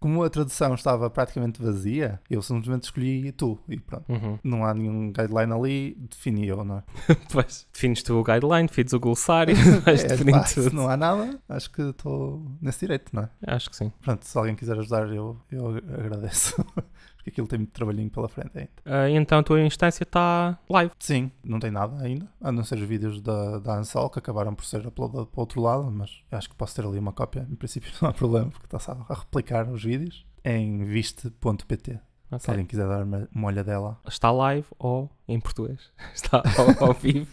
[0.00, 4.04] Como a tradução estava praticamente vazia, eu simplesmente escolhi tu e pronto.
[4.08, 4.38] Uhum.
[4.44, 6.82] Não há nenhum guideline ali, defini eu, não é?
[7.32, 10.76] Pois, defines tu o guideline, defines o glossário, vais É, definindo pá, se tudo.
[10.76, 13.28] não há nada, acho que estou nesse direito, não é?
[13.46, 13.92] Acho que sim.
[14.00, 16.54] Pronto, se alguém quiser ajudar, eu, eu agradeço.
[17.28, 19.08] Aquilo tem muito trabalhinho pela frente ainda.
[19.10, 20.92] E então a tua instância está live.
[20.98, 24.54] Sim, não tem nada ainda, a não ser os vídeos da, da Ansel que acabaram
[24.54, 27.46] por ser uploadados para o outro lado, mas acho que posso ter ali uma cópia,
[27.50, 31.92] em princípio não há problema, porque está a replicar os vídeos em viste.pt.
[31.92, 32.50] Se Ok.
[32.50, 35.90] alguém quiser dar uma, uma olhadela, Está live ou em português?
[36.14, 37.26] Está ao, ao vivo?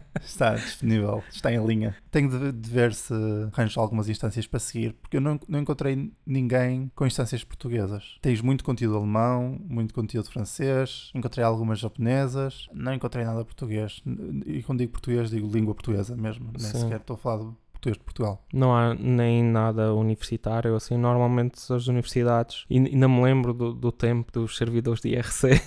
[0.20, 1.96] está disponível, está em linha.
[2.10, 3.14] Tenho de, de ver se
[3.52, 8.18] arranjo algumas instâncias para seguir, porque eu não, não encontrei ninguém com instâncias portuguesas.
[8.20, 14.02] Tens muito conteúdo alemão, muito conteúdo francês, encontrei algumas japonesas, não encontrei nada português.
[14.46, 16.80] E quando digo português, digo língua portuguesa mesmo, nem Sim.
[16.80, 18.44] sequer estou a falar de português de Portugal.
[18.52, 23.92] Não há nem nada universitário, assim, normalmente as universidades, e ainda me lembro do, do
[23.92, 25.60] tempo dos servidores de IRC,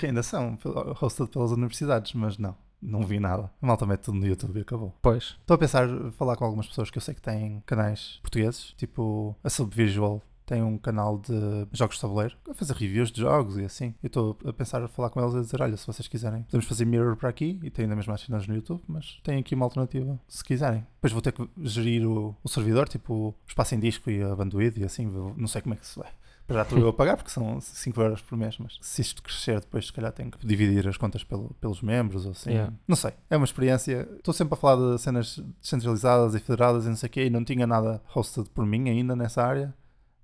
[0.00, 0.58] Que ainda são
[1.00, 3.50] hosted pelas universidades, mas não, não vi nada.
[3.60, 4.94] Malta mete tudo no YouTube e acabou.
[5.02, 8.74] pois, Estou a pensar falar com algumas pessoas que eu sei que têm canais portugueses,
[8.76, 13.58] tipo a Subvisual tem um canal de jogos de tabuleiro, a fazer reviews de jogos
[13.58, 13.94] e assim.
[14.02, 16.44] Eu estou a pensar a falar com eles e a dizer: olha, se vocês quiserem,
[16.44, 19.38] podemos fazer mirror para aqui e tem ainda mesmo as cenas no YouTube, mas tem
[19.38, 20.86] aqui uma alternativa se quiserem.
[20.94, 24.34] Depois vou ter que gerir o, o servidor, tipo o espaço em disco e a
[24.36, 26.10] Banduid e assim, não sei como é que se vai.
[26.48, 29.58] Já estou eu a pagar porque são 5 euros por mês, mas se isto crescer,
[29.60, 32.50] depois se calhar tenho que dividir as contas pelo- pelos membros ou assim.
[32.50, 32.72] Yeah.
[32.86, 34.08] Não sei, é uma experiência.
[34.16, 37.30] Estou sempre a falar de cenas descentralizadas e federadas e não sei o quê, e
[37.30, 39.74] não tinha nada hosted por mim ainda nessa área.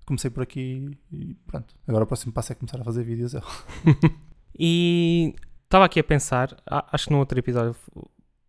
[0.05, 1.75] Comecei por aqui e pronto.
[1.87, 3.33] Agora o próximo passo é começar a fazer vídeos.
[3.33, 3.41] Eu.
[4.57, 5.33] E
[5.63, 7.75] estava aqui a pensar, acho que no outro episódio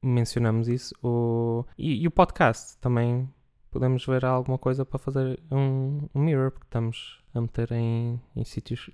[0.02, 3.26] mencionamos isso, o, e, e o podcast também
[3.74, 8.44] podemos ver alguma coisa para fazer um, um mirror, porque estamos a meter em, em
[8.44, 8.88] sítios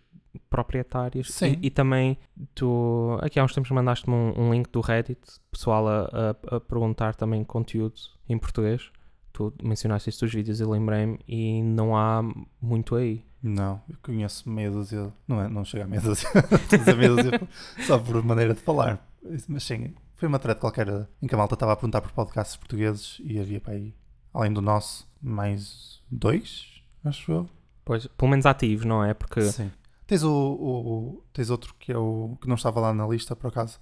[0.49, 1.59] proprietários Sim.
[1.63, 2.17] E, e também
[2.55, 6.61] tu aqui há uns tempos mandaste-me um, um link do Reddit pessoal a, a- a
[6.61, 7.95] perguntar também conteúdo
[8.29, 8.91] em português
[9.33, 12.23] tu mencionaste isso dos vídeos e lembrei-me e não há
[12.61, 15.13] muito aí Não, eu conheço meia dúzia.
[15.27, 16.29] Não, é, não chega a meia dúzia.
[16.97, 17.41] Meia dúzia
[17.87, 19.05] só por maneira de falar.
[19.49, 20.89] Mas sim, foi uma thread qualquer
[21.23, 23.95] em que a malta estava a perguntar por podcasts portugueses e havia para aí,
[24.33, 27.49] além do nosso, mais dois, acho eu.
[27.85, 29.15] pois, pelo menos ativos, não é?
[29.15, 29.71] Porque Sim.
[30.07, 33.47] Tens, o, o- tens outro que é o que não estava lá na lista por
[33.49, 33.79] acaso,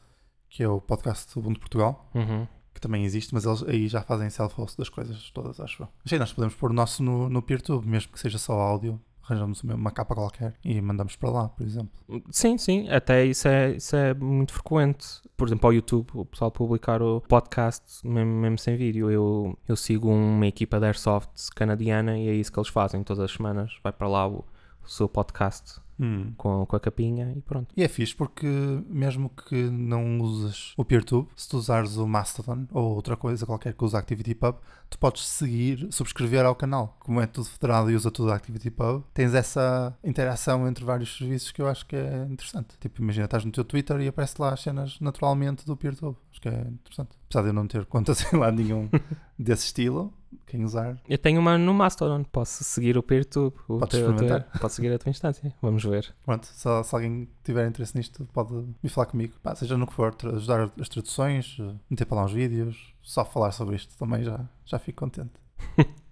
[0.50, 2.46] que é o podcast do Ubuntu Portugal, Uhum.
[2.74, 5.88] que também existe, mas eles aí já fazem self-host das coisas todas, acho eu.
[6.04, 9.62] Sim, nós podemos pôr o nosso no, no PeerTube, mesmo que seja só áudio, arranjamos
[9.62, 11.90] uma capa qualquer e mandamos para lá, por exemplo.
[12.30, 15.06] Sim, sim, até isso é, isso é muito frequente.
[15.36, 19.10] Por exemplo, ao YouTube, o pessoal publicar o podcast mesmo, mesmo sem vídeo.
[19.10, 23.24] Eu, eu sigo uma equipa de Airsoft canadiana e é isso que eles fazem todas
[23.24, 23.72] as semanas.
[23.82, 24.44] Vai para lá o,
[24.84, 25.80] o seu podcast
[26.36, 27.72] com, com a capinha e pronto.
[27.76, 28.46] E é fixe porque
[28.88, 33.74] mesmo que não uses o PeerTube, se tu usares o Mastodon ou outra coisa qualquer
[33.74, 34.56] que use ActivityPub,
[34.88, 36.96] tu podes seguir, subscrever ao canal.
[37.00, 41.60] Como é tudo federado e usa tudo ActivityPub, tens essa interação entre vários serviços que
[41.60, 42.76] eu acho que é interessante.
[42.80, 46.16] Tipo, imagina, estás no teu Twitter e aparece lá as cenas naturalmente do PeerTube.
[46.38, 47.10] Acho que é interessante.
[47.26, 48.88] Apesar de eu não ter conta sem lá nenhum
[49.36, 50.12] desse estilo,
[50.46, 53.56] quem usar Eu tenho uma no Mastodon, posso seguir o PeerTube.
[53.66, 54.60] O Podes teu- o teu- experimentar.
[54.60, 55.52] Posso seguir a tua instância.
[55.60, 56.14] Vamos ver.
[56.24, 59.34] Pronto, se, se alguém tiver interesse nisto, pode me falar comigo.
[59.42, 63.24] Pá, seja no que for, ajudar as traduções, eh, meter para lá uns vídeos, só
[63.24, 65.32] falar sobre isto também já, já fico contente.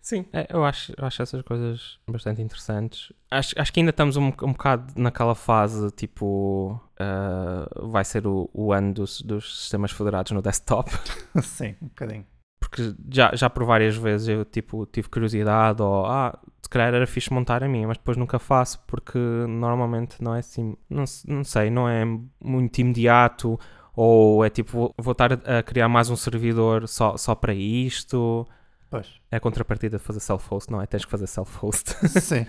[0.00, 3.12] Sim, é, eu, acho, eu acho essas coisas bastante interessantes.
[3.30, 6.80] Acho, acho que ainda estamos um, um bocado naquela fase tipo.
[7.00, 10.90] Uh, vai ser o, o ano dos, dos sistemas federados no desktop.
[11.42, 12.26] Sim, um bocadinho.
[12.60, 16.06] Porque já, já por várias vezes eu tipo, tive curiosidade ou.
[16.06, 20.34] Ah, se calhar era fixe montar a minha, mas depois nunca faço porque normalmente não
[20.34, 20.76] é assim.
[20.88, 22.04] Não, não sei, não é
[22.40, 23.58] muito imediato.
[23.94, 28.46] Ou é tipo, vou, vou estar a criar mais um servidor só, só para isto.
[28.92, 29.08] Pois.
[29.30, 30.84] É a contrapartida de fazer self-host, não é?
[30.84, 31.96] Tens que fazer self-host.
[32.20, 32.44] Sim.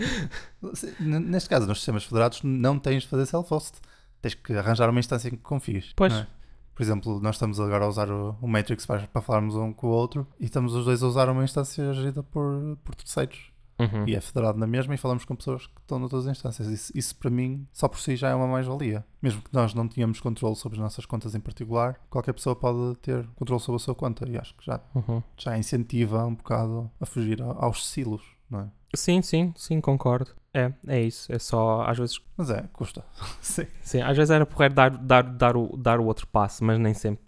[0.99, 3.79] Neste caso, nos sistemas federados, não tens de fazer self-host.
[4.21, 5.93] Tens que arranjar uma instância em que confies.
[5.95, 6.11] Pois.
[6.11, 6.27] É?
[6.75, 9.87] Por exemplo, nós estamos agora a usar o, o Matrix para, para falarmos um com
[9.87, 13.52] o outro e estamos os dois a usar uma instância gerida por, por terceiros.
[13.79, 14.07] Uhum.
[14.07, 16.67] E é federado na mesma e falamos com pessoas que estão noutras instâncias.
[16.67, 19.03] Isso, isso para mim, só por si já é uma mais-valia.
[19.21, 22.97] Mesmo que nós não tenhamos controle sobre as nossas contas em particular, qualquer pessoa pode
[22.99, 24.27] ter controle sobre a sua conta.
[24.29, 25.21] E acho que já, uhum.
[25.37, 28.67] já incentiva um bocado a fugir aos silos, não é?
[28.95, 30.31] Sim, sim, sim, concordo.
[30.53, 31.33] É, é isso.
[31.33, 32.21] É só, às vezes.
[32.37, 33.03] Mas é, custa.
[33.41, 33.65] sim.
[33.81, 36.93] Sim, às vezes era porreiro dar, dar, dar, o, dar o outro passo, mas nem
[36.93, 37.23] sempre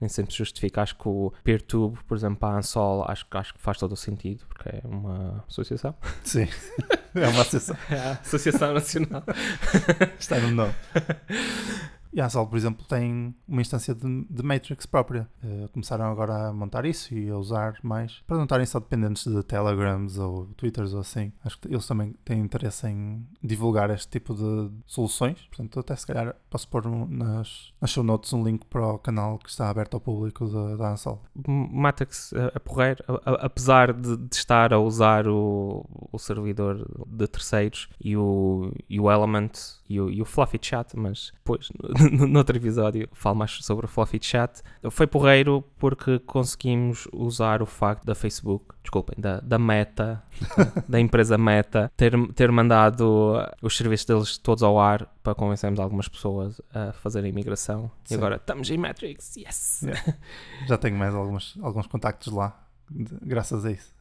[0.00, 0.82] nem sempre se justifica.
[0.82, 4.44] Acho que o PeerTube, por exemplo, a Ansol, acho, acho que faz todo o sentido,
[4.48, 5.94] porque é uma associação.
[6.24, 6.48] Sim,
[7.14, 7.76] é uma associação.
[7.90, 9.24] É a Associação Nacional.
[10.18, 10.74] Está no nome.
[12.12, 15.28] E a Ansol, por exemplo, tem uma instância de, de Matrix própria.
[15.42, 19.26] Uh, começaram agora a montar isso e a usar mais para não estarem só dependentes
[19.26, 21.32] de Telegrams ou Twitters ou assim.
[21.44, 25.40] Acho que eles também têm interesse em divulgar este tipo de soluções.
[25.48, 29.38] Portanto, até se calhar posso pôr nas, nas show notes um link para o canal
[29.38, 31.22] que está aberto ao público da Ansol.
[31.46, 37.88] Matrix a, a porrer, apesar de, de, estar a usar o, o servidor de terceiros
[38.00, 39.52] e o, e o Element
[39.88, 41.70] e o, e o Fluffy Chat, mas depois
[42.10, 44.62] no outro episódio falo mais sobre o Fluffy Chat.
[44.90, 50.22] Foi porreiro porque conseguimos usar o facto da Facebook, desculpem, da, da Meta,
[50.88, 56.08] da empresa Meta, ter, ter mandado os serviços deles todos ao ar para convencermos algumas
[56.08, 57.90] pessoas a fazerem imigração.
[58.04, 58.14] Sim.
[58.14, 59.82] E agora estamos em Matrix, yes!
[59.82, 60.14] Yeah.
[60.66, 63.94] Já tenho mais alguns, alguns contactos lá, graças a isso.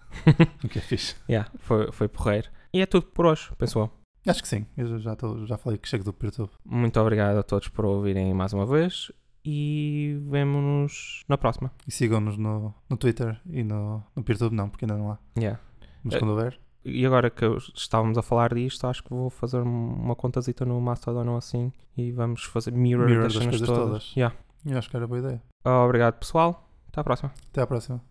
[0.63, 1.15] o que é fixe.
[1.29, 2.49] Yeah, foi, foi porreiro.
[2.73, 3.96] E é tudo por hoje, pessoal.
[4.27, 6.49] Acho que sim, eu já, tô, já falei que chego do YouTube.
[6.65, 9.11] Muito obrigado a todos por ouvirem mais uma vez
[9.45, 11.71] e vemo-nos na próxima.
[11.87, 15.17] E sigam-nos no, no Twitter e no, no PeerTube não, porque ainda não há.
[15.37, 15.59] Yeah.
[16.03, 16.59] Mas quando houver.
[16.83, 21.29] E agora que estávamos a falar disto, acho que vou fazer uma contazita no Mastodon
[21.29, 23.83] ou assim e vamos fazer mirror, mirror das, das coisas todas.
[23.85, 24.13] todas.
[24.15, 24.35] Yeah.
[24.65, 25.41] Eu acho que era boa ideia.
[25.63, 27.33] Obrigado pessoal, até à próxima.
[27.49, 28.01] Até à próxima.